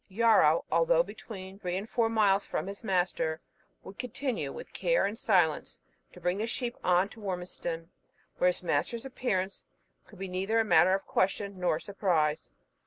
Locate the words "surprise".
11.79-12.49